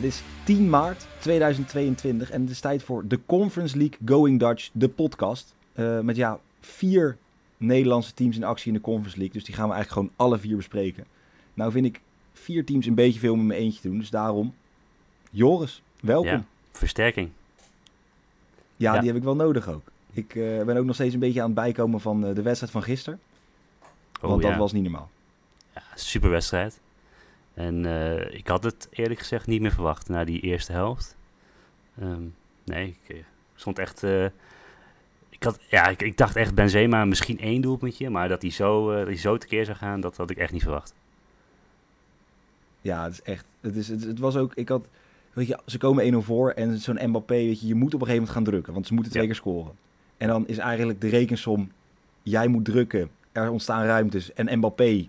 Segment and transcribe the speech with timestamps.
[0.00, 4.70] Het is 10 maart 2022 en het is tijd voor de Conference League Going Dutch,
[4.72, 5.54] de podcast.
[5.74, 7.16] Uh, met ja, vier
[7.56, 9.34] Nederlandse teams in actie in de Conference League.
[9.34, 11.04] Dus die gaan we eigenlijk gewoon alle vier bespreken.
[11.54, 12.00] Nou vind ik
[12.32, 13.98] vier teams een beetje veel met mijn eentje te doen.
[13.98, 14.54] Dus daarom,
[15.30, 16.30] Joris, welkom.
[16.30, 17.30] Ja, versterking.
[18.76, 19.90] Ja, die heb ik wel nodig ook.
[20.12, 22.72] Ik uh, ben ook nog steeds een beetje aan het bijkomen van uh, de wedstrijd
[22.72, 23.20] van gisteren.
[24.22, 25.10] Oh, want dat was niet normaal.
[25.74, 26.80] Ja, super wedstrijd.
[27.54, 31.16] En uh, ik had het eerlijk gezegd niet meer verwacht na die eerste helft.
[32.02, 32.34] Um,
[32.64, 34.04] nee, ik stond echt
[35.40, 38.90] ik, had, ja, ik, ik, dacht echt Benzema misschien één doelpuntje, maar dat hij zo,
[38.90, 40.94] uh, dat hij zo tekeer zou gaan, dat had ik echt niet verwacht.
[42.80, 43.44] Ja, het is echt.
[43.60, 44.54] Het, is, het, het was ook.
[44.54, 44.88] Ik had.
[45.32, 48.06] Weet je, ze komen 1-0 voor en zo'n Mbappé, weet je, je moet op een
[48.06, 49.72] gegeven moment gaan drukken, want ze moeten twee keer scoren.
[50.16, 51.72] En dan is eigenlijk de rekensom:
[52.22, 55.08] jij moet drukken, er ontstaan ruimtes en Mbappé,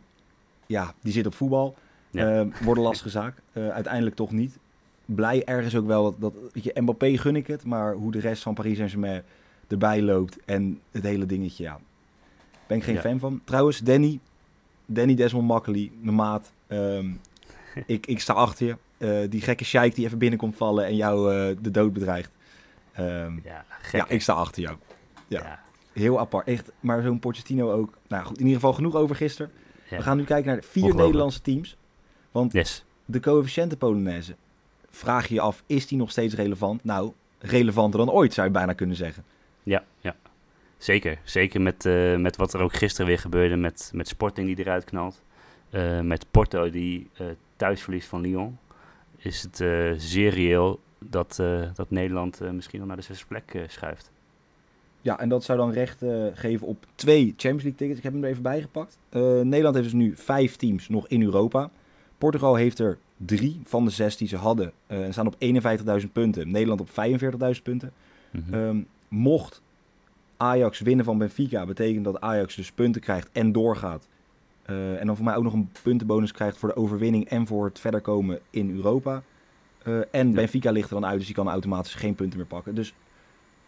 [0.65, 1.75] ja, die zit op voetbal.
[2.11, 2.41] Ja.
[2.41, 3.37] Uh, wordt een lastige zaak.
[3.53, 4.57] Uh, uiteindelijk toch niet.
[5.05, 8.19] Blij ergens ook wel dat, dat weet je, Mbappé gun ik het, maar hoe de
[8.19, 9.23] rest van Paris Saint-Germain
[9.67, 11.79] erbij loopt en het hele dingetje, ja.
[12.67, 13.41] Ben ik geen fan van.
[13.43, 14.19] Trouwens, Danny,
[14.85, 16.51] Danny Desmond Makkely, mijn maat.
[16.67, 17.09] Ehm,
[17.85, 18.75] ik, ik sta achter je.
[18.97, 22.31] Uh, die gekke sheik die even binnenkomt vallen en jou de dood bedreigt.
[22.99, 24.77] Um, ja, ja, ik sta achter jou.
[25.27, 25.41] Ja.
[25.41, 25.59] ja.
[25.93, 26.47] Heel apart.
[26.47, 27.97] Echt, maar zo'n Pochettino ook.
[28.07, 29.51] Nou goed, in ieder geval genoeg over gisteren.
[29.89, 31.77] We gaan nu kijken naar de vier Nederlandse teams.
[32.31, 32.83] Want yes.
[33.05, 34.35] de coëfficiënte Polonaise,
[34.89, 36.83] vraag je je af, is die nog steeds relevant?
[36.83, 39.23] Nou, relevanter dan ooit zou je bijna kunnen zeggen.
[39.63, 40.15] Ja, ja.
[40.77, 41.19] Zeker.
[41.23, 44.83] Zeker met, uh, met wat er ook gisteren weer gebeurde met, met Sporting die eruit
[44.83, 45.21] knalt.
[45.71, 48.57] Uh, met Porto die uh, thuis verliest van Lyon.
[49.17, 49.55] Is het
[50.01, 51.35] zeer reëel dat,
[51.75, 54.11] dat Nederland misschien al naar de zesde plek schuift.
[55.01, 56.03] Ja, en dat zou dan recht
[56.33, 57.97] geven op twee Champions League tickets.
[57.97, 58.97] Ik heb hem er even bijgepakt.
[59.43, 61.69] Nederland heeft dus nu vijf teams nog in Europa.
[62.21, 64.71] Portugal heeft er drie van de zes die ze hadden.
[64.87, 65.35] en staan op
[66.01, 66.51] 51.000 punten.
[66.51, 67.91] Nederland op 45.000 punten.
[68.31, 68.53] Mm -hmm.
[68.53, 69.61] um, mocht
[70.37, 74.07] Ajax winnen van Benfica, betekent dat Ajax dus punten krijgt en doorgaat.
[74.69, 77.65] Uh, en dan voor mij ook nog een puntenbonus krijgt voor de overwinning en voor
[77.65, 79.23] het verder komen in Europa.
[79.87, 80.33] Uh, en ja.
[80.33, 82.75] Benfica ligt er dan uit, dus die kan automatisch geen punten meer pakken.
[82.75, 82.93] Dus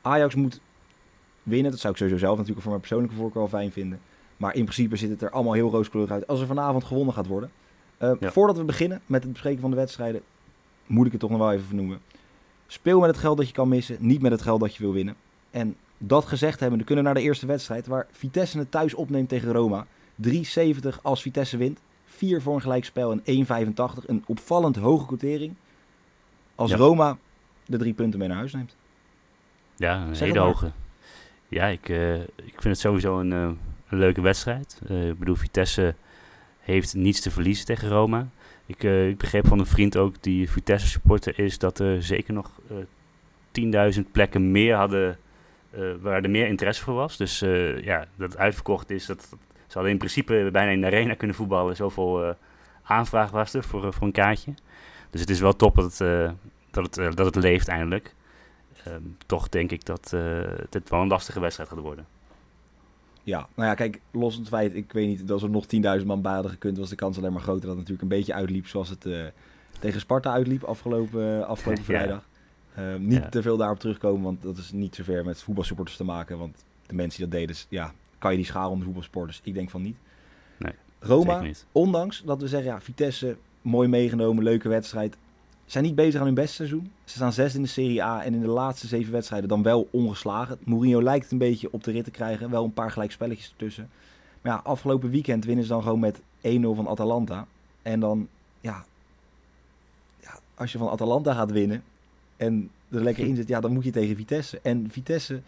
[0.01, 0.61] Ajax moet
[1.43, 1.71] winnen.
[1.71, 3.99] Dat zou ik sowieso zelf natuurlijk voor mijn persoonlijke voorkeur wel fijn vinden.
[4.37, 7.27] Maar in principe ziet het er allemaal heel rooskleurig uit als er vanavond gewonnen gaat
[7.27, 7.51] worden.
[8.03, 8.31] Uh, ja.
[8.31, 10.21] Voordat we beginnen met het bespreken van de wedstrijden,
[10.85, 11.99] moet ik het toch nog wel even vernoemen.
[12.67, 14.93] Speel met het geld dat je kan missen, niet met het geld dat je wil
[14.93, 15.15] winnen.
[15.51, 18.93] En dat gezegd hebben, dan kunnen we naar de eerste wedstrijd waar Vitesse het thuis
[18.93, 19.85] opneemt tegen Roma.
[20.29, 20.31] 3,70
[21.01, 21.79] als Vitesse wint.
[22.05, 24.05] 4 voor een gelijkspel en 1,85.
[24.05, 25.55] Een opvallend hoge quotering.
[26.55, 26.77] Als ja.
[26.77, 27.17] Roma
[27.65, 28.75] de drie punten mee naar huis neemt.
[29.75, 30.71] Ja, een hele hoge.
[31.47, 33.49] Ja, ik, uh, ik vind het sowieso een, uh,
[33.89, 34.81] een leuke wedstrijd.
[34.89, 35.95] Uh, ik bedoel, Vitesse
[36.63, 38.27] heeft niets te verliezen tegen Roma.
[38.65, 42.51] Ik, ik begreep van een vriend ook die Vitesse supporter is dat er zeker nog
[43.95, 45.17] 10.000 plekken meer hadden
[45.77, 47.17] uh, waar er meer interesse voor was.
[47.17, 49.05] Dus uh, ja, dat het uitverkocht is.
[49.05, 49.27] Dat,
[49.67, 51.75] ze hadden in principe bijna in de arena kunnen voetballen.
[51.75, 52.33] Zoveel uh,
[52.83, 54.53] aanvraag was er voor, voor een kaartje.
[55.09, 56.33] Dus het is wel top dat het,
[56.71, 58.13] dat het, dat het leeft eindelijk.
[58.87, 60.11] Um, toch denk ik dat
[60.69, 62.05] het wel een lastige wedstrijd gaat worden.
[63.23, 65.65] Ja, nou ja, kijk, los van het feit, ik weet niet, als er nog
[65.99, 68.17] 10.000 man bij hadden gekund, was de kans alleen maar groter dat het natuurlijk een
[68.17, 69.05] beetje uitliep zoals het
[69.79, 72.27] tegen Sparta uitliep afgelopen, afgelopen vrijdag.
[72.79, 73.29] Uh, niet ja.
[73.29, 76.37] te veel daarop terugkomen, want dat is niet zover met voetbalsupporters te maken.
[76.37, 79.39] Want de mensen die dat deden, ja, kan je die scharen om de voetbalsporters?
[79.43, 79.97] Ik denk van niet.
[80.57, 81.65] Nee, Roma, niet.
[81.71, 85.17] ondanks dat we zeggen, ja, Vitesse, mooi meegenomen, leuke wedstrijd.
[85.65, 86.91] Zijn niet bezig aan hun beste seizoen.
[87.03, 89.87] Ze staan zes in de Serie A en in de laatste zeven wedstrijden dan wel
[89.91, 90.57] ongeslagen.
[90.63, 92.49] Mourinho lijkt een beetje op de rit te krijgen.
[92.49, 93.89] Wel een paar gelijkspelletjes ertussen.
[94.41, 96.21] Maar ja, afgelopen weekend winnen ze dan gewoon met 1-0
[96.61, 97.47] van Atalanta.
[97.81, 98.27] En dan,
[98.61, 98.85] ja,
[100.19, 101.83] ja, als je van Atalanta gaat winnen,
[102.37, 104.59] en er lekker in zit, ja, dan moet je tegen Vitesse.
[104.61, 105.41] En Vitesse,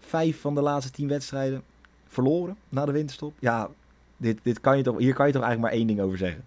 [0.00, 1.62] vijf van de laatste tien wedstrijden
[2.06, 3.32] verloren na de winterstop.
[3.38, 3.70] Ja,
[4.16, 6.44] dit, dit kan je toch, hier kan je toch eigenlijk maar één ding over zeggen.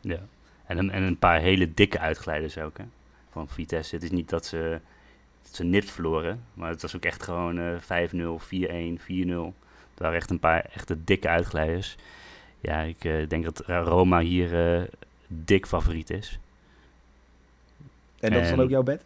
[0.00, 0.20] Ja,
[0.66, 2.84] En, een, en een paar hele dikke uitglijders ook, hè.
[3.30, 3.94] Van Vitesse.
[3.94, 4.80] Het is niet dat ze,
[5.42, 9.54] dat ze nipt verloren, maar het was ook echt gewoon uh, 5-0, 4-1, 4-0.
[9.94, 11.96] Er waren echt een paar echte dikke uitglijders.
[12.60, 14.82] Ja, ik uh, denk dat Roma hier uh,
[15.26, 16.38] dik favoriet is.
[18.20, 19.04] En dat is dan ook jouw bed?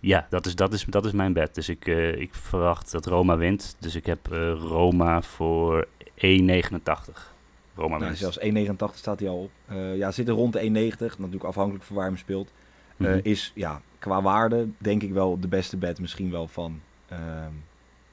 [0.00, 1.54] Ja, dat is, dat is, dat is mijn bed.
[1.54, 3.76] Dus ik, uh, ik verwacht dat Roma wint.
[3.78, 4.26] Dus ik heb
[4.58, 5.86] Roma voor
[6.16, 7.33] 1,89.
[7.74, 9.50] Roma nou, Zelfs 1,89 staat hij al op.
[9.72, 10.98] Uh, ja, zit er rond de 1,90.
[10.98, 12.52] Natuurlijk afhankelijk van waar hij hem speelt.
[12.96, 13.20] Mm -hmm.
[13.22, 17.52] Is ja, qua waarde denk ik wel de beste bed misschien wel van ehm,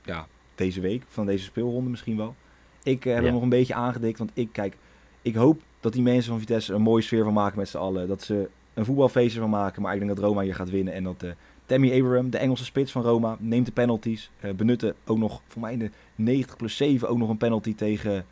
[0.03, 1.03] ja, deze week.
[1.07, 2.35] Van deze speelronde misschien wel.
[2.83, 3.23] Ik heb ja.
[3.23, 4.17] hem nog een beetje aangedikt.
[4.17, 4.77] Want ik kijk,
[5.21, 8.07] ik hoop dat die mensen van Vitesse een mooie sfeer van maken met z'n allen.
[8.07, 9.81] Dat ze een voetbalfeestje van maken.
[9.81, 10.93] Maar ik denk dat Roma hier gaat winnen.
[10.93, 11.25] En dat
[11.65, 14.31] Tammy Abraham, de Engelse spits van Roma, neemt de penalties.
[14.55, 18.25] Benutte ook nog, voor mij in de 90 plus 7, ook nog een penalty tegen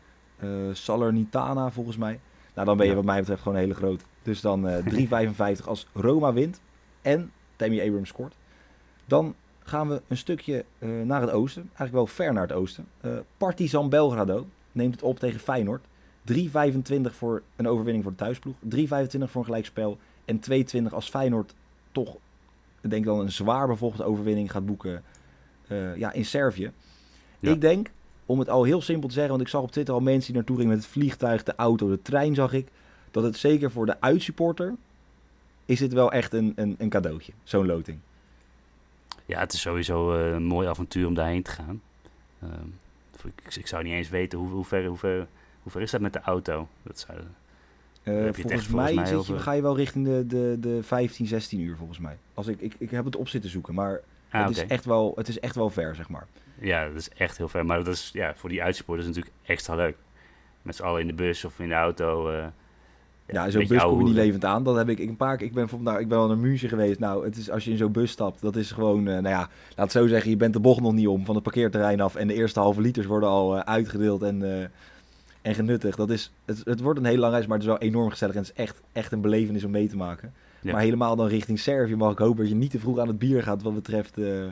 [0.72, 2.20] Salernitana, volgens mij.
[2.54, 2.96] Nou, dan ben je ja.
[2.96, 4.02] wat mij betreft gewoon een hele groot.
[4.22, 6.60] Dus dan uh, 3,55 als Roma wint
[7.02, 8.34] en Tammy Abraham scoort.
[9.04, 11.62] Dan gaan we een stukje uh, naar het oosten.
[11.62, 12.86] Eigenlijk wel ver naar het oosten.
[13.36, 15.84] Partizan Belgrado neemt het op tegen Feyenoord.
[16.32, 16.36] 3,25
[17.02, 18.56] voor een overwinning voor de thuisploeg.
[18.76, 19.98] 3,25 voor een gelijkspel.
[20.24, 21.54] En 2,20 als Feyenoord
[21.92, 22.16] toch
[22.80, 25.02] ik denk dan een zwaar bevochten overwinning gaat boeken
[25.68, 26.72] uh, ja, in Servië.
[27.38, 27.52] Ja.
[27.52, 27.90] Ik denk,
[28.30, 30.34] om het al heel simpel te zeggen, want ik zag op Twitter al mensen die
[30.34, 32.68] naartoe gingen met het vliegtuig, de auto, de trein zag ik,
[33.10, 34.74] dat het zeker voor de uitsupporter
[35.64, 37.98] is dit wel echt een, een, een cadeautje, zo'n loting.
[39.26, 41.82] Ja, het is sowieso uh, een mooi avontuur om daarheen te gaan.
[42.42, 42.50] Uh,
[43.24, 45.26] ik, ik, zou niet eens weten hoe, hoe, ver, hoe, ver,
[45.62, 46.68] hoe ver is dat met de auto.
[46.82, 47.24] Dat zou, uh,
[48.32, 51.60] volgens, mij, volgens mij zit je, ga je wel richting de, de, de 15, 16
[51.60, 52.16] uur volgens mij.
[52.34, 54.00] Als ik, ik, ik heb het op zitten zoeken, maar
[54.30, 54.64] ah, het, okay.
[54.64, 56.26] is echt wel, het is echt wel ver, zeg maar.
[56.60, 57.66] Ja, dat is echt heel ver.
[57.66, 59.96] Maar dat is, ja, voor die uitsporters natuurlijk extra leuk.
[60.62, 62.30] Met z'n allen in de bus of in de auto.
[62.32, 62.44] Uh,
[63.26, 64.64] ja, zo'n bus kom je niet levend aan.
[64.64, 65.46] Dat heb ik, ik een paar keer.
[65.46, 66.98] Ik ben, nou, ik ben wel naar München geweest.
[66.98, 68.98] Nou, het is, als je in zo'n bus stapt, dat is gewoon.
[68.98, 71.34] Uh, nou ja, laat het zo zeggen, je bent de bocht nog niet om van
[71.34, 72.14] het parkeerterrein af.
[72.14, 74.22] En de eerste halve liters worden al uh, uitgedeeld.
[74.22, 74.70] En
[75.42, 75.96] en genuttigd.
[75.96, 78.34] Dat is, het, het wordt een hele lange reis, maar het is wel enorm gezellig.
[78.34, 80.32] En het is echt, echt een belevenis om mee te maken.
[80.60, 80.72] Ja.
[80.72, 83.18] Maar helemaal dan richting Servië mag ik hopen dat je niet te vroeg aan het
[83.18, 84.44] bier gaat wat betreft uh,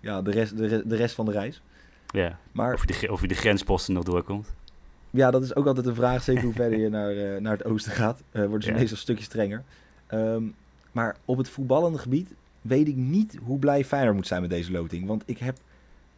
[0.00, 1.62] ja, de, rest, de, de rest van de reis.
[2.06, 4.48] Ja, maar, of, je de, of je de grensposten nog doorkomt.
[5.10, 7.64] Ja, dat is ook altijd een vraag, zeker hoe verder je naar, uh, naar het
[7.64, 8.22] oosten gaat.
[8.32, 8.78] Uh, wordt dus ja.
[8.78, 9.62] meestal een stukje strenger.
[10.12, 10.54] Um,
[10.92, 14.72] maar op het voetballende gebied weet ik niet hoe blij Feyenoord moet zijn met deze
[14.72, 15.06] loting.
[15.06, 15.58] Want ik heb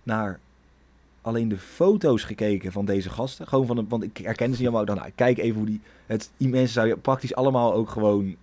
[0.02, 0.40] naar
[1.20, 3.48] alleen de foto's gekeken van deze gasten.
[3.48, 4.86] Gewoon van, want ik herkende ze niet allemaal.
[4.86, 5.80] Dan nou, kijk even hoe die.
[6.06, 8.36] Het, die mensen zou je praktisch allemaal ook gewoon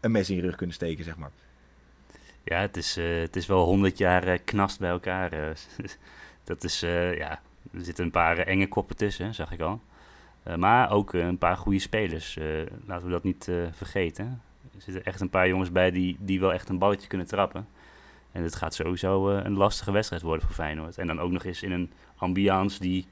[0.00, 1.30] een mes in je rug kunnen steken, zeg maar.
[2.44, 5.34] Ja, het is, uh, het is wel honderd jaar uh, knast bij elkaar.
[5.34, 5.48] Uh,
[6.44, 7.40] dat is, ja,
[7.72, 9.80] er zitten een paar enge koppen tussen, zag ik al.
[10.56, 12.38] maar ook een paar goede spelers.
[12.86, 14.42] laten we dat niet vergeten.
[14.74, 17.66] Er zitten echt een paar jongens bij die, die wel echt een balletje kunnen trappen.
[18.32, 20.98] En het gaat sowieso een lastige wedstrijd worden voor Feyenoord.
[20.98, 23.06] En dan ook nog eens in een ambiance die,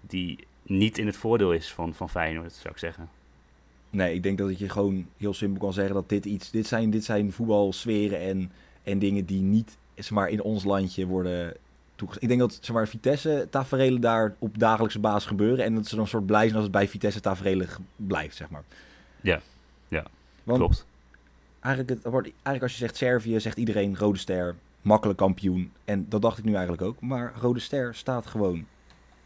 [0.00, 3.08] die niet in het voordeel is van, van Feyenoord, zou ik zeggen.
[3.90, 6.50] Nee, ik denk dat je gewoon heel simpel kan zeggen dat dit iets...
[6.50, 8.52] Dit zijn, dit zijn voetbalsferen en,
[8.86, 11.56] en dingen die niet zeg maar, in ons landje worden
[11.94, 12.22] toegestaan.
[12.22, 15.64] Ik denk dat zeg maar, Vitesse-taferelen daar op dagelijkse basis gebeuren.
[15.64, 18.62] En dat ze dan een soort blij zijn als het bij Vitesse-taferelen blijft, zeg maar.
[19.20, 19.40] Ja,
[19.88, 20.04] ja
[20.44, 20.86] Want, klopt
[21.66, 25.72] eigenlijk, het wordt, eigenlijk als je zegt Servië, zegt iedereen Rode Ster, makkelijk kampioen.
[25.84, 27.00] En dat dacht ik nu eigenlijk ook.
[27.00, 28.66] Maar Rode Ster staat gewoon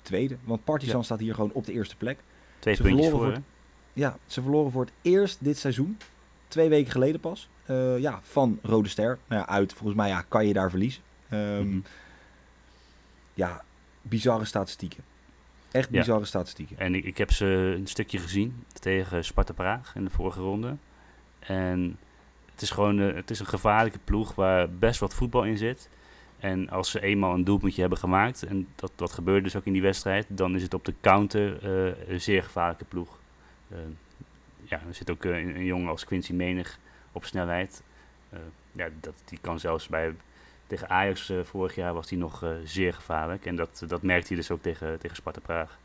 [0.03, 0.37] tweede.
[0.45, 1.05] Want Partizan ja.
[1.05, 2.19] staat hier gewoon op de eerste plek.
[2.59, 3.41] Twee ze puntjes voor, het,
[3.93, 5.97] Ja, ze verloren voor het eerst dit seizoen.
[6.49, 7.49] Twee weken geleden pas.
[7.71, 9.19] Uh, ja, van Rode Ster.
[9.27, 11.03] Nou ja, uit, volgens mij ja, kan je daar verliezen.
[11.33, 11.83] Um, mm-hmm.
[13.35, 13.65] Ja,
[14.03, 15.05] bizarre statistieken.
[15.71, 16.27] Echt bizarre ja.
[16.27, 16.79] statistieken.
[16.79, 20.77] En ik, ik heb ze een stukje gezien tegen Sparta Praag in de vorige ronde.
[21.39, 21.99] En
[22.53, 25.89] het is gewoon uh, het is een gevaarlijke ploeg waar best wat voetbal in zit.
[26.39, 29.73] En als ze eenmaal een doelpuntje hebben gemaakt, en dat, dat gebeurde dus ook in
[29.73, 33.19] die wedstrijd, dan is het op de counter uh, een zeer gevaarlijke ploeg.
[33.73, 33.79] Uh,
[34.65, 36.79] ja, er zit ook een, een, jongen als Quincy Menig
[37.13, 37.83] op snelheid.
[38.73, 40.15] ja, dat, die kan zelfs bij,
[40.67, 43.47] tegen Ajax vorig jaar was die nog zeer gevaarlijk.
[43.47, 45.79] En dat, dat merkte hij dus ook tegen, tegen Sparta Praag.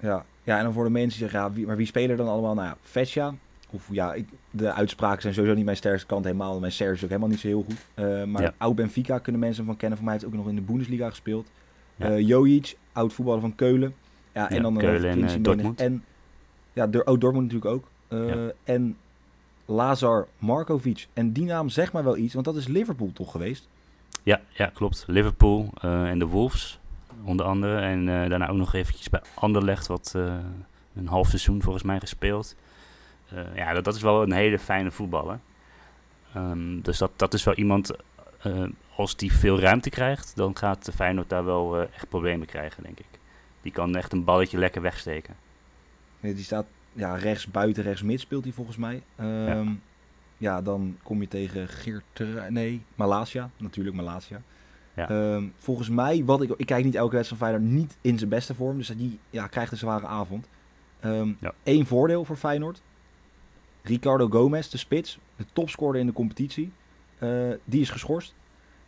[0.00, 0.24] Ja.
[0.42, 2.54] ja, en dan voor de mensen die zeggen, ja, wie, maar wie spelen dan allemaal?
[2.54, 3.34] Nou ja, Vesja,
[3.74, 6.60] of ja, ik, de uitspraken zijn sowieso niet mijn sterkste kant helemaal.
[6.60, 7.86] Mijn Serge is ook helemaal niet zo heel goed.
[7.94, 8.54] Uh, maar ja.
[8.56, 9.98] oud Benfica kunnen mensen van kennen.
[9.98, 11.50] Voor mij heeft ook nog in de Bundesliga gespeeld.
[11.96, 12.10] Ja.
[12.10, 13.94] Uh, Jojic, oud voetballer van Keulen.
[14.32, 15.80] Ja, en dan Keulen en uh, Dortmund.
[15.80, 16.04] En
[16.72, 17.88] ja, de, oh, Dortmund natuurlijk ook.
[18.64, 18.96] En
[19.64, 21.06] Lazar Markovic.
[21.12, 23.68] En die naam zegt mij wel iets, want dat is Liverpool toch geweest?
[24.22, 25.04] Ja, ja klopt.
[25.06, 26.78] Liverpool en de Wolves
[27.24, 27.80] onder andere.
[27.80, 30.14] En daarna ook nog eventjes bij Anderlecht, wat
[30.94, 32.54] een half seizoen volgens mij gespeeld.
[33.54, 35.38] ja, dat, dat is wel een hele fijne voetballer.
[36.36, 37.90] Um, dus dat, dat is wel iemand,
[38.96, 42.98] als die veel ruimte krijgt, dan gaat de Feyenoord daar wel echt problemen krijgen, denk
[42.98, 43.18] ik.
[43.62, 45.34] Die kan echt een balletje lekker wegsteken.
[46.20, 49.02] die staat ja, rechts buiten, rechts mid speelt hij volgens mij.
[49.16, 49.46] ja.
[49.46, 49.72] Ehm,
[50.36, 50.62] ja.
[50.62, 52.22] dan kom je tegen Geert...
[52.48, 53.50] Nee, Malasia.
[53.56, 54.40] Natuurlijk Malasia.
[54.94, 55.08] Ja.
[55.08, 58.30] Ehm, volgens mij, wat ik, ik kijk niet elke wedstrijd van Feyenoord, niet in zijn
[58.30, 58.76] beste vorm.
[58.76, 60.48] Dus die ja, krijgt een zware avond.
[61.04, 62.82] Um, Eén voordeel voor Feyenoord.
[63.82, 66.72] Ricardo Gomez, de spits, de topscorer in de competitie,
[67.18, 68.34] uh, die is geschorst.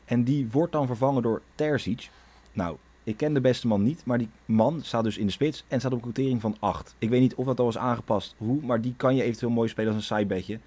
[0.04, 2.10] En die wordt dan vervangen door Terzic.
[2.52, 5.64] Nou, ik ken de beste man niet, maar die man staat dus in de spits
[5.68, 6.94] en staat op een quotering van 8.
[6.98, 9.68] Ik weet niet of dat al is aangepast, hoe, maar die kan je eventueel mooi
[9.68, 10.58] spelen als een sidebedje.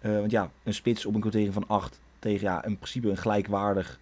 [0.00, 3.16] Uh, want ja, een spits op een quotering van 8 tegen ja, in principe een
[3.16, 4.00] gelijkwaardig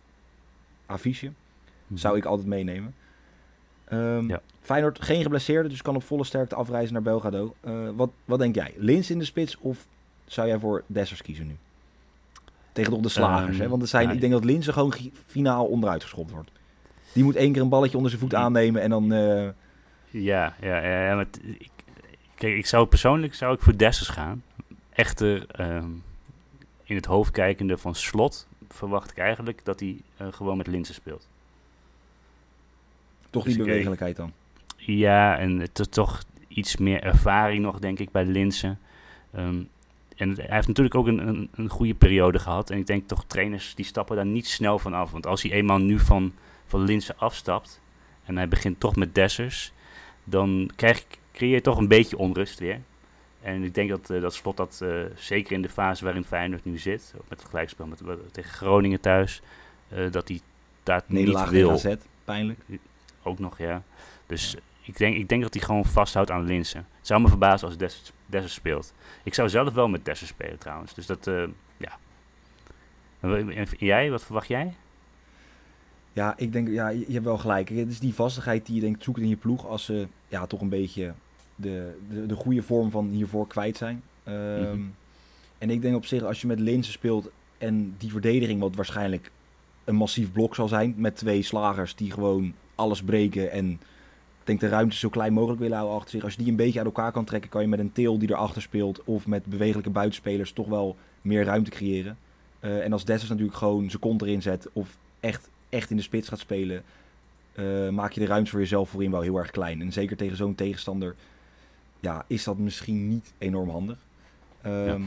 [0.86, 1.32] affiche.
[1.86, 1.98] Mhm.
[1.98, 2.94] Zou ik altijd meenemen.
[3.92, 4.40] Um, ja.
[4.60, 7.54] Feyenoord geen geblesseerde, dus kan op volle sterkte afreizen naar Belgrado.
[7.64, 8.74] Uh, wat, wat denk jij?
[8.76, 9.86] Lins in de spits of
[10.24, 11.56] zou jij voor Dessers kiezen nu?
[12.72, 13.62] Tegen toch de slagers, hè?
[13.62, 14.94] Ehm, Want er zijn, ik denk dat Linse gewoon
[15.26, 16.50] finaal onderuit geschopt wordt.
[17.16, 19.12] Die moet één keer een balletje onder zijn voet aannemen en dan...
[19.12, 19.48] Uh...
[20.10, 21.70] Ja, ja, ja, maar ik,
[22.34, 24.42] kijk, ik zou persoonlijk zou ik voor Dessers gaan.
[24.92, 26.02] Echter, um,
[26.84, 30.94] in het hoofd kijkende van Slot verwacht ik eigenlijk dat hij uh, gewoon met Linsen
[30.94, 31.28] speelt.
[33.30, 34.32] Toch die dus bewegelijkheid dan?
[34.76, 38.78] Ja, en toch iets meer ervaring nog, denk ik, bij Linsen.
[39.36, 39.68] Um,
[40.16, 42.70] en hij heeft natuurlijk ook een, een, een, goede periode gehad.
[42.70, 45.10] En ik denk toch, trainers die stappen daar niet snel van af.
[45.10, 46.32] Want als hij eenmaal nu van,
[46.66, 47.80] van Linsen afstapt
[48.24, 49.72] en hij begint toch met Dessers,
[50.24, 52.80] dan krijg, creëer je toch een beetje onrust weer.
[53.40, 56.64] En ik denk dat, uh, dat Slot dat uh, zeker in de fase waarin Feyenoord
[56.64, 59.42] nu zit, met het gelijkspel met, tegen Groningen thuis,
[59.92, 60.40] uh, dat hij
[60.82, 61.70] daar niet wil.
[61.70, 61.94] AZ,
[62.24, 62.60] pijnlijk.
[63.22, 63.82] Ook nog, ja.
[64.26, 64.58] Dus ja.
[64.82, 66.86] Ik, denk, ik denk dat hij gewoon vasthoudt aan Linsen.
[66.98, 67.76] Het zou me verbazen als
[68.26, 68.94] Dessers, speelt.
[69.22, 70.94] Ik zou zelf wel met Dessers spelen trouwens.
[70.94, 71.30] Dus dat,
[71.76, 71.98] ja.
[73.20, 74.74] En jij, wat verwacht jij?
[76.16, 77.68] Ja, ik denk, ja, je, hebt wel gelijk.
[77.68, 80.60] Het is die vastigheid die je denkt zoekt in je ploeg als ze ja, toch
[80.60, 81.12] een beetje
[81.54, 84.02] de, de, de goede vorm van hiervoor kwijt zijn.
[84.28, 84.94] Um, mm-hmm.
[85.58, 89.30] En ik denk op zich, als je met Linsen speelt en die verdediging, wat waarschijnlijk
[89.84, 93.80] een massief blok zal zijn, met twee slagers die gewoon alles breken en ik
[94.44, 96.24] denk de ruimte zo klein mogelijk willen houden achter zich.
[96.24, 98.30] Als je die een beetje uit elkaar kan trekken, kan je met een teel die
[98.30, 102.18] erachter speelt of met bewegelijke buitenspelers toch wel meer ruimte creëren.
[102.60, 106.02] Uh, en als Dessers natuurlijk gewoon zijn kont erin zet of echt, echt in de
[106.02, 106.82] spits gaat spelen,
[107.54, 109.80] uh, maak je de ruimte voor jezelf voorin wel heel erg klein.
[109.80, 111.14] En zeker tegen zo'n tegenstander
[112.00, 113.98] ja, is dat misschien niet enorm handig.
[114.66, 114.98] Um, ja.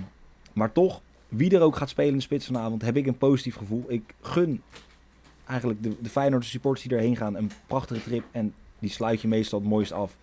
[0.53, 3.55] Maar toch, wie er ook gaat spelen in de spits vanavond, heb ik een positief
[3.55, 3.85] gevoel.
[3.87, 4.61] Ik gun
[5.45, 8.23] eigenlijk de, de Feyenoord supporters die erheen gaan een prachtige trip.
[8.31, 10.17] En die sluit je meestal het mooist af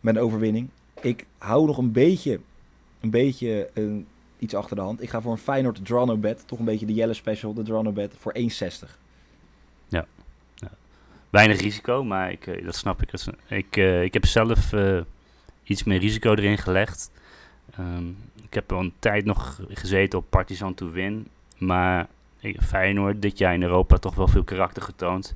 [0.00, 0.68] met een overwinning.
[1.00, 2.40] Ik hou nog een beetje,
[3.00, 4.02] een beetje uh,
[4.38, 5.02] iets achter de hand.
[5.02, 6.42] Ik ga voor een Feyenoord Drano bet.
[6.46, 8.99] Toch een beetje de Jelle Special, de Drano bet, voor 1,60.
[11.30, 13.12] Weinig risico, maar ik, uh, dat snap ik.
[13.48, 14.72] Ik, uh, ik heb zelf
[15.62, 17.10] iets meer risico erin gelegd.
[17.78, 21.28] Um, ik heb al een tijd nog gezeten op Partizan to win.
[21.58, 22.06] Maar
[22.60, 25.30] Feyenoord dit jaar in Europa toch wel veel karakter getoond.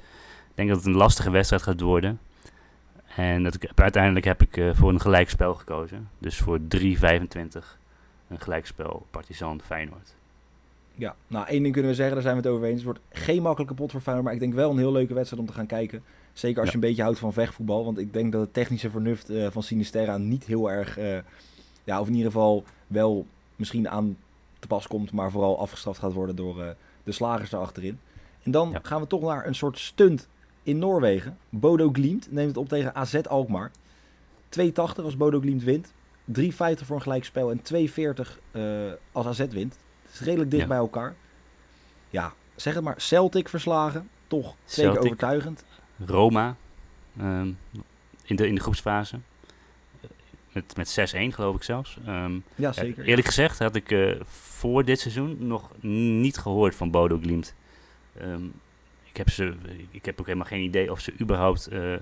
[0.49, 2.21] Ik denk dat het een lastige wedstrijd gaat worden.
[3.17, 6.09] En dat uiteindelijk heb ik voor een gelijkspel gekozen.
[6.19, 6.87] Dus voor 3,25
[8.29, 10.15] een gelijkspel Partizan Feyenoord.
[10.97, 12.77] Ja, nou één ding kunnen we zeggen, daar zijn we het over eens.
[12.77, 15.43] Het wordt geen makkelijke pot voor Feyenoord, maar ik denk wel een heel leuke wedstrijd
[15.43, 16.03] om te gaan kijken.
[16.33, 17.85] Zeker als je een beetje houdt van vechtvoetbal.
[17.85, 20.99] Want ik denk dat het technische vernuft uh, van Sinisterra niet heel erg...
[20.99, 21.19] Uh,
[21.85, 24.17] ja, of in ieder geval wel misschien aan
[24.59, 25.13] te pas komt...
[25.13, 26.69] maar vooral afgestraft gaat worden door uh,
[27.05, 27.99] de slagers daarachterin.
[28.43, 28.79] En dan ja.
[28.83, 30.29] gaan we toch naar een soort stunt
[30.63, 31.39] in Noorwegen.
[31.49, 33.71] Bodo Glimt neemt het op tegen AZ Alkmaar.
[34.61, 34.73] 2,80
[35.03, 35.93] als Bodo Glimt wint.
[36.41, 38.39] 3,50 voor een gelijkspel en 2,40
[39.13, 39.79] als AZ wint.
[40.14, 40.68] Het is redelijk dicht ja.
[40.68, 41.14] bij elkaar.
[42.11, 43.00] Ja, zeg het maar.
[43.00, 44.09] Celtic verslagen.
[44.26, 45.64] Toch twee keer overtuigend.
[46.06, 46.56] Roma
[47.21, 47.59] um,
[48.23, 49.18] in, de, in de groepsfase.
[50.52, 51.99] Met, met 6-1 geloof ik zelfs.
[52.06, 53.04] Um, ja, zeker.
[53.04, 57.54] Eerlijk gezegd had ik uh, voor dit seizoen nog niet gehoord van Bodo Glimt.
[58.23, 58.52] Um,
[59.04, 59.54] ik, heb ze,
[59.90, 61.94] ik heb ook helemaal geen idee of ze überhaupt uh,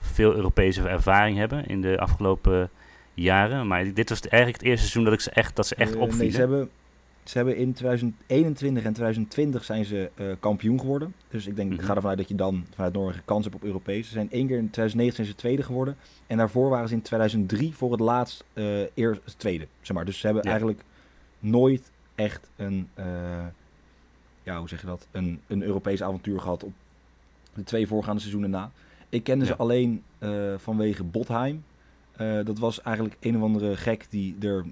[0.00, 2.70] veel Europese ervaring hebben in de afgelopen
[3.14, 3.66] jaren.
[3.66, 6.00] Maar dit was eigenlijk het eerste seizoen dat, ik ze echt, dat ze echt uh,
[6.00, 6.24] opvielen.
[6.24, 6.70] Nee, ze hebben
[7.24, 11.14] ze hebben in 2021 en 2020 zijn ze uh, kampioen geworden.
[11.28, 11.82] Dus ik denk, mm -hmm.
[11.82, 14.06] ik ga ervan uit dat je dan vanuit Noorwegen kans hebt op Europees.
[14.06, 15.96] Ze zijn één keer in 2009 zijn ze tweede geworden.
[16.26, 19.66] En daarvoor waren ze in 2003 voor het laatst uh, eerst tweede.
[19.80, 20.04] Zeg maar.
[20.04, 20.50] Dus ze hebben ja.
[20.50, 20.82] eigenlijk
[21.38, 23.04] nooit echt een, uh,
[24.42, 26.72] ja, hoe zeg je dat, een, een Europees avontuur gehad op
[27.54, 28.70] de twee voorgaande seizoenen na.
[29.08, 29.50] Ik kende ja.
[29.50, 30.02] ze alleen
[30.56, 31.64] vanwege Botheim.
[32.44, 34.64] dat was eigenlijk een of andere gek die er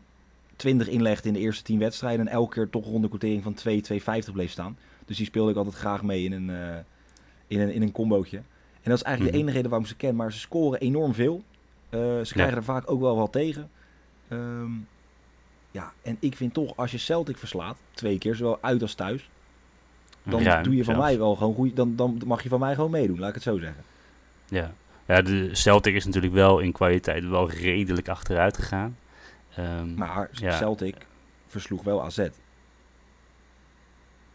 [0.60, 2.26] 20 inlegde in de eerste 10 wedstrijden.
[2.26, 4.78] En elke keer toch rond de quotering van 2, 2,50 bleef staan.
[5.04, 6.76] Dus die speelde ik altijd graag mee in een, uh,
[7.46, 8.36] in een, in een combootje.
[8.82, 9.46] En dat is eigenlijk de mhm.
[9.46, 10.16] enige reden waarom ze ken.
[10.16, 11.42] Maar ze scoren enorm veel.
[11.90, 13.70] Uh, ze krijgen er vaak ook wel wat tegen.
[14.28, 14.86] Um,
[15.70, 19.30] ja, en ik vind toch, als je Celtic verslaat, twee keer, zowel uit als thuis,
[20.22, 21.76] dan doe je van mij wel gewoon goed.
[21.76, 23.84] Dan, dan mag je van mij gewoon meedoen, laat ik het zo zeggen.
[24.48, 24.72] Ja.
[25.06, 28.96] ja, de Celtic is natuurlijk wel in kwaliteit wel redelijk achteruit gegaan.
[29.58, 30.96] Um, maar Celtic
[31.46, 32.18] versloeg wel AZ.
[32.18, 32.28] Aan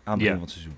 [0.04, 0.78] het begin van het seizoen.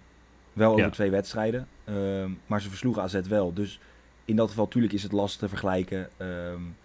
[0.54, 3.54] Wel over twee wedstrijden, ehm, maar ze versloegen AZ wel.
[3.54, 3.80] Dus
[4.26, 6.10] in dat geval, natuurlijk is het lastig te vergelijken.
[6.18, 6.76] Um,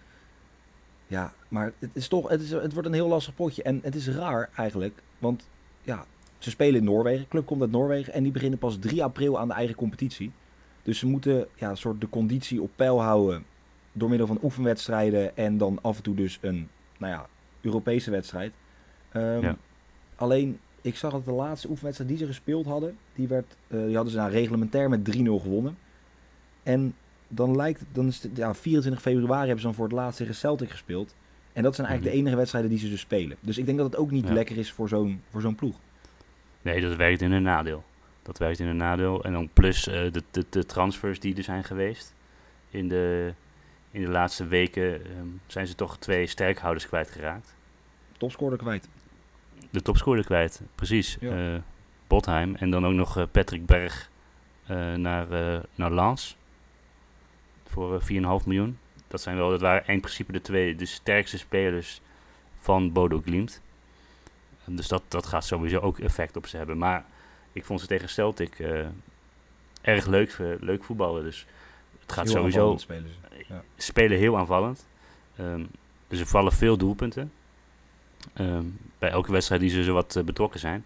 [1.07, 3.63] ja, maar het is toch, het, is, het wordt een heel lastig potje.
[3.63, 5.49] En het is raar eigenlijk, want
[5.81, 6.05] ja,
[6.37, 7.21] ze spelen in Noorwegen.
[7.21, 10.31] De club komt uit Noorwegen en die beginnen pas 3 april aan de eigen competitie.
[10.83, 13.45] Dus ze moeten ja, een soort de conditie op peil houden
[13.91, 17.27] door middel van oefenwedstrijden en dan af en toe dus een nou ja,
[17.63, 18.53] Europese wedstrijd.
[19.15, 19.57] Um,
[20.15, 23.95] Alleen, ik zag dat de laatste oefenwedstrijd die ze gespeeld hadden, die, werd, uh, die
[23.95, 25.77] hadden ze nou reglementair met 3-0 gewonnen.
[26.63, 26.95] En
[27.27, 30.35] dan lijkt dan is het, ja, 24 februari hebben ze dan voor het laatst tegen
[30.35, 31.15] Celtic gespeeld.
[31.53, 32.27] En dat zijn eigenlijk de mhm.
[32.27, 33.37] enige wedstrijden die ze dus spelen.
[33.39, 35.75] Dus ik denk dat het ook niet lekker is voor zo'n, voor zo'n ploeg.
[36.61, 37.83] Nee, dat werkt in een nadeel.
[38.21, 39.23] Dat werkt in een nadeel.
[39.23, 42.13] En dan plus uh, de, de, de, transfers die er zijn geweest.
[42.69, 43.33] In de,
[43.93, 47.55] in de laatste weken um, zijn ze toch twee sterkhouders kwijtgeraakt.
[48.17, 48.87] Topscorer kwijt.
[49.69, 51.17] De topscorer kwijt, precies.
[51.19, 51.53] Ja.
[51.53, 51.59] Uh,
[52.07, 52.55] Botheim.
[52.55, 54.11] En dan ook nog uh, Patrick Berg
[54.95, 55.27] naar,
[55.75, 56.37] naar Lans
[57.73, 58.77] voor 4,5 eh, miljoen.
[59.07, 62.01] Dat, zijn wel, dat waren in principe de twee de sterkste spelers
[62.57, 63.61] van Bodo Glimt.
[64.65, 66.77] Dus dat, dat gaat sowieso ook effect op ze hebben.
[66.77, 67.05] Maar
[67.51, 68.85] ik vond ze tegen Celtic uh,
[69.81, 71.23] erg leuk, uh, leuk voetballen.
[71.23, 71.45] Dus
[72.13, 72.77] gaat heel sowieso...
[72.77, 73.11] Spelen,
[73.47, 73.63] ja.
[73.77, 74.87] spelen heel aanvallend.
[75.39, 75.67] Um,
[76.07, 77.31] dus er vallen veel doelpunten.
[78.35, 80.85] Um, bij elke wedstrijd die ze zo wat uh, betrokken zijn.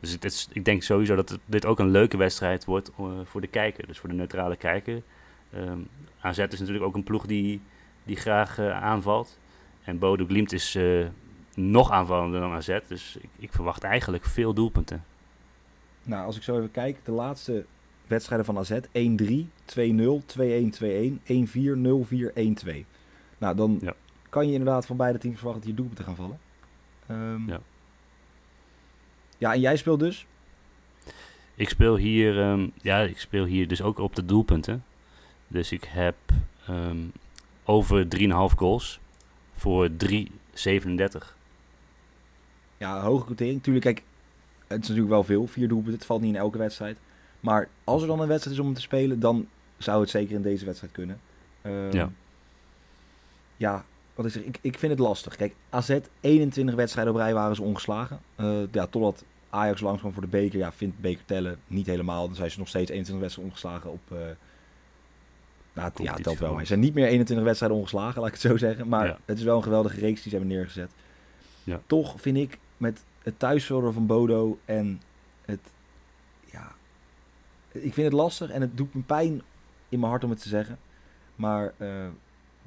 [0.00, 2.90] Dus het is, ik denk sowieso dat het, dit ook een leuke wedstrijd wordt
[3.24, 3.86] voor de kijker.
[3.86, 5.02] Dus voor de neutrale kijker.
[5.54, 5.88] Um,
[6.20, 7.60] AZ is natuurlijk ook een ploeg die,
[8.04, 9.38] die graag uh, aanvalt.
[9.84, 10.78] En Bodo Glimt is
[11.54, 12.78] nog aanvallender dan AZ.
[12.88, 15.04] Dus ik, ik, verwacht eigenlijk veel doelpunten.
[16.02, 17.64] Nou, als ik zo even kijk, de laatste
[18.08, 18.76] wedstrijden van AZ 1-3,
[19.64, 22.32] 2-0, 2-1, 2-1, 1-4, 0-4,
[22.64, 22.84] 1-2.
[23.38, 23.94] Nou, dan ja.
[24.28, 26.38] kan je inderdaad van beide teams verwachten dat je doelpunten gaan vallen.
[27.10, 27.60] Um, ja.
[29.38, 30.26] ja, en jij speelt dus?
[31.54, 34.84] Ik speel hier, um, ja, ik speel hier dus ook op de doelpunten.
[35.48, 36.16] Dus ik heb
[36.70, 37.12] um,
[37.64, 39.00] over 3,5 goals
[39.52, 41.36] voor 3,37.
[42.76, 43.62] Ja, hoge quotering.
[43.62, 44.02] Tuurlijk, kijk,
[44.66, 45.46] het is natuurlijk wel veel.
[45.46, 46.98] Vier doelpunten, het valt niet in elke wedstrijd.
[47.40, 50.42] Maar als er dan een wedstrijd is om te spelen, dan zou het zeker in
[50.42, 51.20] deze wedstrijd kunnen.
[51.62, 52.10] Um, ja.
[53.56, 55.36] Ja, wat ik zeg, ik, ik vind het lastig.
[55.36, 58.20] Kijk, AZ, 21 wedstrijden op rij waren ze ongeslagen.
[58.36, 60.58] Uh, ja, totdat Ajax langskwam voor de beker.
[60.58, 62.26] Ja, vindt beker tellen niet helemaal.
[62.26, 64.18] Dan zijn ze nog steeds 21 wedstrijden ongeslagen op, uh,
[65.72, 66.58] nou, ja, het telt wel.
[66.58, 68.88] Ze zijn niet meer 21 wedstrijden ongeslagen, laat ik het zo zeggen.
[68.88, 70.90] Maar het is wel een geweldige reeks die ze hebben neergezet.
[71.64, 71.80] Ja.
[71.86, 75.02] Toch vind ik met het thuisvullen van Bodo en
[75.44, 75.60] het...
[77.84, 79.42] Ik vind het lastig en het doet me pijn
[79.88, 80.78] in mijn hart om het te zeggen.
[81.36, 81.88] Maar uh,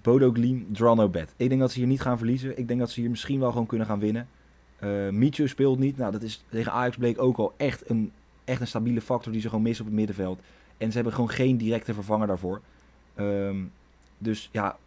[0.02, 1.34] Bodo Gleam, draw no bet.
[1.38, 2.58] Ik denk dat ze hier niet gaan verliezen.
[2.58, 4.28] Ik denk dat ze hier misschien wel gewoon kunnen gaan winnen.
[4.84, 5.98] Uh, Michu speelt niet.
[5.98, 8.12] Nou, dat is tegen Ajax bleek ook al echt een,
[8.44, 10.40] echt een stabiele factor die ze gewoon missen op het middenveld.
[10.78, 12.62] En ze hebben gewoon geen directe vervanger daarvoor.
[13.20, 13.72] Um,
[14.18, 14.78] dus ja,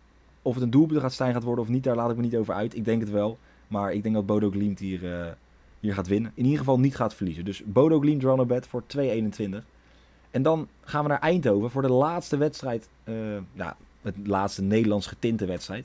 [0.42, 2.54] of het een doelpunt Stijn gaat worden of niet, daar laat ik me niet over
[2.54, 2.76] uit.
[2.76, 3.38] Ik denk het wel.
[3.68, 5.26] Maar ik denk dat Bodo Glimt hier, uh,
[5.80, 6.32] hier gaat winnen.
[6.34, 7.44] In ieder geval niet gaat verliezen.
[7.44, 9.64] Dus Bodo Glimt runner bet voor 2,21.
[10.34, 12.88] En dan gaan we naar Eindhoven voor de laatste wedstrijd.
[13.04, 13.14] Uh,
[13.52, 15.84] nou, het laatste Nederlands getinte wedstrijd.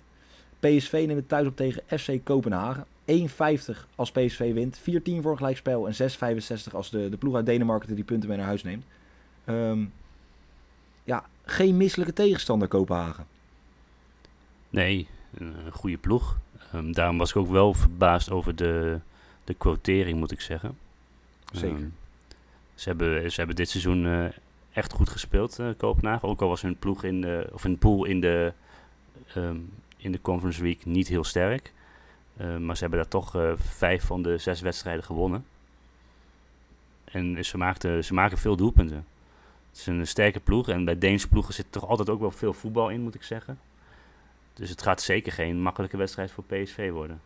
[0.60, 2.86] PSV neemt het thuis op tegen FC Kopenhagen.
[3.12, 3.26] 1,50
[3.96, 4.80] als PSV wint.
[4.80, 4.84] 4-10
[5.22, 5.88] voor een gelijkspel.
[5.88, 8.86] En 6,65 als de, de ploeg uit Denemarken die punten mee naar huis neemt.
[9.46, 9.94] Um,
[11.04, 13.26] ja, geen misselijke tegenstander Kopenhagen.
[14.70, 16.38] Nee, een goede ploeg.
[16.76, 19.00] Um, daarom was ik ook wel verbaasd over de,
[19.44, 20.78] de quotering, moet ik zeggen.
[21.52, 21.78] Zeker.
[21.78, 21.94] Um,
[22.80, 24.26] ze, hebben, ze hebben dit seizoen uh,
[24.72, 26.28] echt goed gespeeld, uh, Kopenhagen.
[26.28, 28.54] Ook al was hun ploeg in de, of hun pool in de,
[29.36, 31.74] um, in de Conference Week niet heel sterk.
[32.60, 35.46] maar ze hebben daar toch vijf van de zes wedstrijden gewonnen.
[37.04, 39.06] En ze, ze maken veel doelpunten.
[39.70, 40.70] Het is een sterke ploeg.
[40.70, 43.60] En bij Deense ploegen zit toch altijd ook wel veel voetbal in, moet ik zeggen.
[44.54, 47.22] Dus het gaat zeker geen makkelijke wedstrijd voor PSV worden.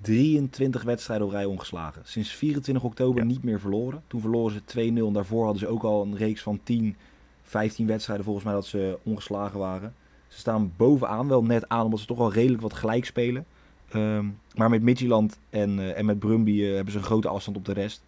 [0.00, 2.02] 23 wedstrijden op rij ongeslagen.
[2.04, 4.02] Sinds 24 oktober niet meer verloren.
[4.06, 6.96] Toen verloren ze 2-0 en daarvoor hadden ze ook al een reeks van 10,
[7.42, 9.94] 15 wedstrijden volgens mij dat ze ongeslagen waren.
[10.28, 13.46] Ze staan bovenaan, wel net aan omdat ze toch wel redelijk wat gelijk spelen.
[13.88, 17.72] Ehm, maar met Midtjylland en, en met Brumby hebben ze een grote afstand op de
[17.72, 18.04] rest.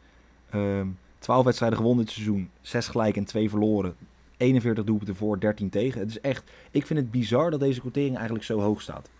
[0.55, 3.95] Um, 12 wedstrijden gewonnen dit seizoen, 6 gelijk en 2 verloren.
[4.37, 6.01] 41 doelpunten voor, 13 tegen.
[6.01, 9.11] Het is echt, ik vind het bizar dat deze quotering eigenlijk zo hoog staat.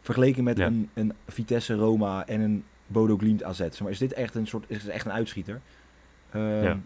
[0.00, 3.80] Vergeleken met een, een Vitesse Roma en een Bodo Glimt AZ.
[3.80, 5.60] Maar is dit echt een soort, is echt een uitschieter?
[6.34, 6.78] Um, ja.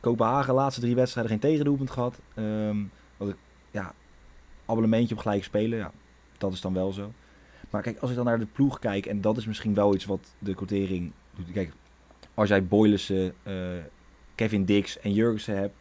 [0.00, 2.20] Kopenhagen, laatste drie wedstrijden geen tegendoelpunt gehad.
[2.36, 3.36] Um, wat ik,
[3.70, 3.94] ja,
[4.66, 5.92] abonnementje op gelijk spelen, ja,
[6.38, 7.12] dat is dan wel zo.
[7.70, 10.04] Maar kijk, als ik dan naar de ploeg kijk, en dat is misschien wel iets
[10.04, 11.52] wat de quotering doet.
[11.52, 11.72] Kijk,
[12.34, 13.54] als jij Boylissen, uh,
[14.34, 15.74] Kevin Dix en Jurgensen hebt,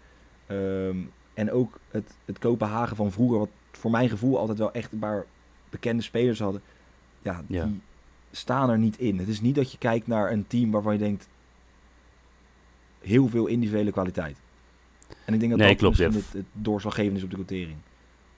[0.47, 4.91] um, en ook het, het Kopenhagen van vroeger, wat voor mijn gevoel altijd wel echt
[4.91, 5.25] een paar
[5.71, 6.61] bekende spelers hadden.
[7.21, 7.81] Ja, die
[8.31, 9.19] staan er niet in.
[9.19, 11.27] Het is niet dat je kijkt naar een team waarvan je denkt
[13.01, 14.37] heel veel individuele kwaliteit.
[15.25, 17.77] En ik denk dat nee, dat klopt, het, het doorslaggevend is op de quotering.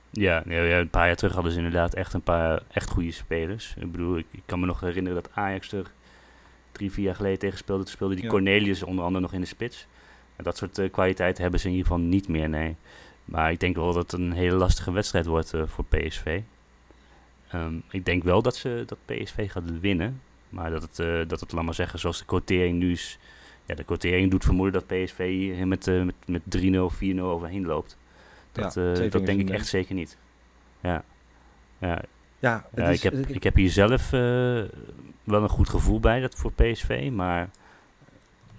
[0.10, 3.74] Ja, ja, een paar jaar terug hadden ze inderdaad echt een paar echt goede spelers.
[3.78, 5.92] Ik bedoel, ik, ik kan me nog herinneren dat Ajax er
[6.72, 7.84] drie, vier jaar geleden tegen speelde.
[7.84, 9.88] Toen speelde die Cornelius onder andere nog in de spits.
[10.36, 12.76] En dat soort uh, kwaliteiten hebben ze in ieder geval niet meer, nee.
[13.26, 16.42] Maar ik denk wel dat het een hele lastige wedstrijd wordt uh, voor PSV.
[17.54, 20.22] Um, ik denk wel dat, ze, dat PSV gaat winnen.
[20.50, 23.20] Maar dat het, uh, dat het, laat maar zeggen, zoals de quotering nu is...
[23.66, 27.66] Ja, de quotering doet vermoeden dat PSV hier met, uh, met, met 3-0, 4-0 overheen
[27.66, 27.98] loopt.
[28.52, 30.18] Dat, ja, dat denk ik echt zeker niet.
[30.82, 31.04] Ja.
[31.78, 32.02] Ja,
[32.40, 34.10] ja, ja is, ik, heb, ik heb hier zelf
[35.24, 37.10] wel een goed gevoel bij dat voor PSV.
[37.14, 37.50] Maar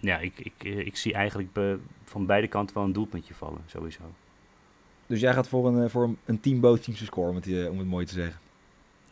[0.01, 4.03] ja, ik, ik, ik zie eigenlijk be, van beide kanten wel een doelpuntje vallen, sowieso.
[5.07, 7.79] Dus jij gaat voor een, voor een team both teams te scoren, om het, om
[7.79, 8.39] het mooi te zeggen.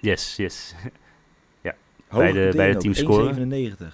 [0.03, 0.75] Yes, yes.
[1.67, 1.75] ja,
[2.09, 3.75] beide, beide teams scoren.
[3.77, 3.85] 1,97.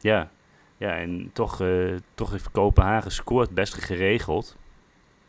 [0.00, 0.30] Ja.
[0.76, 4.56] ja, en toch, uh, toch heeft Kopenhagen scoort best geregeld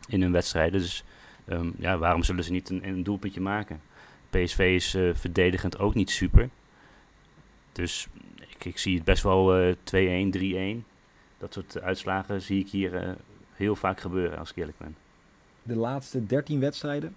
[0.08, 0.80] in hun wedstrijden.
[0.80, 1.04] Dus
[1.48, 3.80] um, ja, waarom zullen ze niet een, een doelpuntje maken?
[4.30, 6.48] PSV is uh, verdedigend ook niet super.
[7.72, 8.06] Dus
[8.48, 9.74] ik, ik zie het best wel uh,
[10.74, 10.84] 2-1, 3-1.
[11.38, 13.10] Dat soort uitslagen zie ik hier uh,
[13.52, 14.96] heel vaak gebeuren, als ik eerlijk ben.
[15.62, 17.16] De laatste 13 wedstrijden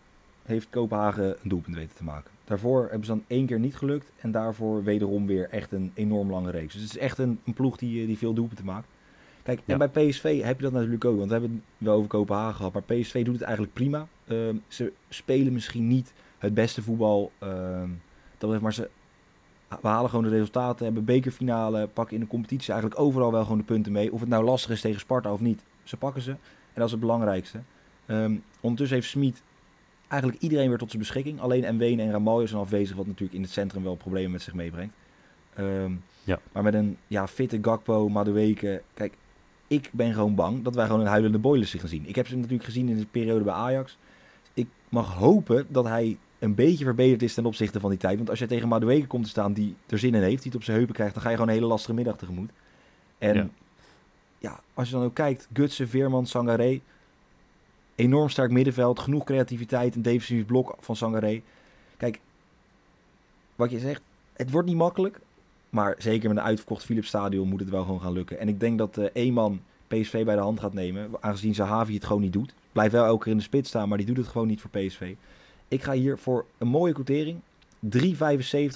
[0.50, 2.32] heeft Kopenhagen een doelpunt weten te maken.
[2.44, 4.12] Daarvoor hebben ze dan één keer niet gelukt.
[4.18, 6.74] En daarvoor wederom weer echt een enorm lange reeks.
[6.74, 8.88] Dus het is echt een, een ploeg die, die veel doelpunten maakt.
[9.44, 11.18] Kijk, en bij PSV heb je dat natuurlijk ook.
[11.18, 12.74] Want we hebben het wel over Kopenhagen gehad.
[12.74, 14.08] Maar PSV doet het eigenlijk prima.
[14.26, 17.32] Uh, ze spelen misschien niet het beste voetbal.
[17.44, 17.84] Uh,
[18.38, 18.90] dat maar ze
[19.82, 20.86] we halen gewoon de resultaten.
[20.86, 24.14] Hebben bekerfinale, pakken in de competitie eigenlijk overal wel gewoon de punten mee.
[24.14, 25.64] Of het nou lastig is tegen Sparta of niet.
[25.84, 26.32] Ze pakken ze.
[26.32, 27.60] En dat is het belangrijkste.
[28.08, 29.44] Um, ondertussen heeft Smit
[30.10, 31.40] eigenlijk iedereen weer tot zijn beschikking.
[31.40, 34.54] Alleen Mwene en Ramaljo zijn afwezig, wat natuurlijk in het centrum wel problemen met zich
[34.54, 34.94] meebrengt.
[35.60, 36.40] Um, ja.
[36.52, 38.82] Maar met een ja, fitte Gakpo, Madueke...
[38.94, 39.14] Kijk,
[39.68, 42.08] ik ben gewoon bang dat wij gewoon een huilende boilers gaan zien.
[42.08, 43.98] Ik heb ze natuurlijk gezien in de periode bij Ajax.
[44.54, 48.18] Ik mag hopen dat hij een beetje verbeterd is ten opzichte van die tijd.
[48.18, 50.56] Want als je tegen Madueke komt te staan die er zin in heeft, die het
[50.56, 52.50] op zijn heupen krijgt, dan ga je gewoon een hele lastige middag tegemoet.
[53.18, 53.50] En ja,
[54.40, 56.80] ja als je dan ook kijkt, Gutsen, Veerman, Sangaré,
[58.00, 61.42] enorm sterk middenveld, genoeg creativiteit, een defensief blok van Sangaré.
[61.98, 62.20] Kijk,
[63.56, 64.02] wat je zegt,
[64.34, 65.20] het wordt niet makkelijk.
[65.70, 68.40] Maar zeker met een uitverkocht Philips Stadion moet het wel gewoon gaan lukken.
[68.40, 71.10] En ik denk dat uh, man PSV bij de hand gaat nemen.
[71.20, 72.54] Aangezien Zahavi het gewoon niet doet.
[72.72, 74.70] Blijft wel elke keer in de spits staan, maar die doet het gewoon niet voor
[74.70, 75.16] PSV.
[75.68, 77.40] Ik ga hier voor een mooie quotering.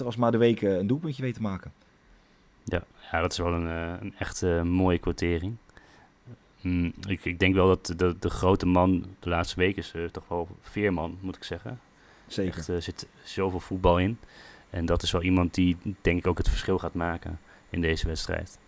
[0.00, 1.72] 3,75 als maar de week een doelpuntje weet te maken.
[2.64, 2.82] Ja,
[3.12, 5.56] ja dat is wel een, uh, een echt uh, mooie quotering.
[6.64, 10.04] Mm, ik, ik, denk wel dat de, de, grote man de laatste week is uh,
[10.04, 11.80] toch wel Veerman, moet ik zeggen.
[12.26, 12.58] Zeker.
[12.58, 14.18] Echt, er zit zoveel voetbal in.
[14.70, 18.06] En dat is wel iemand die, denk ik, ook het verschil gaat maken in deze
[18.06, 18.58] wedstrijd.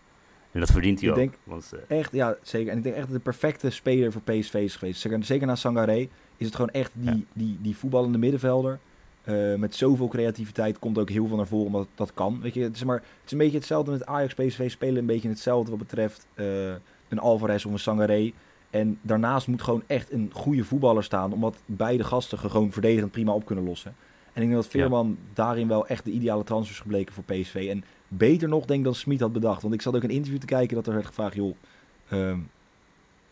[0.52, 1.20] En dat verdient hij ik ook.
[1.20, 2.70] Denk want, echt, ja, zeker.
[2.70, 5.00] En ik denk echt dat de perfecte speler voor PSV is geweest.
[5.00, 7.22] Zeker, zeker na Sangaré is het gewoon echt die, ja.
[7.32, 8.78] die, die voetballende middenvelder.
[9.24, 12.40] Uh, met zoveel creativiteit komt ook heel veel naar voren, omdat dat kan.
[12.40, 15.06] Weet je, het is, maar, het is een beetje hetzelfde met Ajax, PSV spelen een
[15.06, 16.74] beetje hetzelfde wat betreft uh,
[17.08, 18.32] een Alvarez of een Sangaré.
[18.70, 23.32] En daarnaast moet gewoon echt een goede voetballer staan, omdat beide gasten gewoon verdedigend prima
[23.32, 23.94] op kunnen lossen.
[24.32, 25.32] En ik denk dat Veerman ja.
[25.34, 27.66] daarin wel echt de ideale transfer is gebleken voor PSV.
[27.70, 29.62] En beter nog denk ik dan Smit had bedacht.
[29.62, 31.56] Want ik zat ook een interview te kijken dat er werd gevraagd, joh,
[32.12, 32.48] um,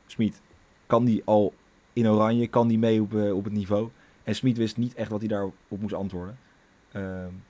[0.07, 0.41] Smit,
[0.87, 1.55] kan die al
[1.93, 3.89] in oranje, kan die mee op, uh, op het niveau?
[4.23, 6.39] En Smit wist niet echt wat hij daarop moest antwoorden.
[6.97, 7.43] Um,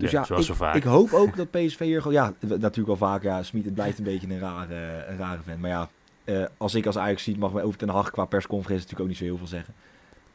[0.00, 0.74] dus ja, ja ik, vaak.
[0.74, 2.16] ik, hoop ook dat PSV hier gewoon...
[2.16, 3.22] Ja, natuurlijk wel vaak.
[3.22, 5.60] Ja, Smit, het blijft een beetje een rare, een rare vent.
[5.60, 5.88] Maar ja,
[6.24, 9.08] uh, als ik als Ajax ziet, mag mij over ten Hag qua persconferentie natuurlijk ook
[9.08, 9.74] niet zo heel veel zeggen.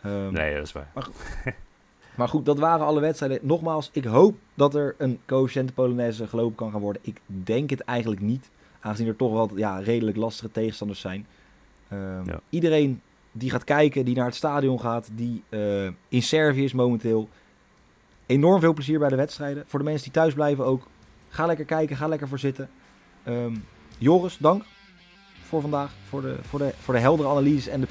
[0.05, 0.91] Um, nee, dat is waar.
[0.93, 1.15] Maar goed,
[2.17, 3.39] maar goed, dat waren alle wedstrijden.
[3.41, 7.01] Nogmaals, ik hoop dat er een coëfficiënte Polonaise gelopen kan gaan worden.
[7.05, 8.49] Ik denk het eigenlijk niet.
[8.79, 11.25] Aangezien er toch wel ja, redelijk lastige tegenstanders zijn.
[11.91, 12.39] Um, ja.
[12.49, 13.01] Iedereen
[13.31, 17.29] die gaat kijken, die naar het stadion gaat, die uh, in Servië is momenteel.
[18.25, 19.63] Enorm veel plezier bij de wedstrijden.
[19.67, 20.87] Voor de mensen die thuis blijven ook.
[21.29, 22.69] Ga lekker kijken, ga lekker voor zitten.
[23.23, 23.55] Ehm,
[23.97, 24.63] Joris, dank
[25.43, 25.91] voor vandaag.
[26.09, 27.87] Voor de, voor, de, voor de heldere analyse en de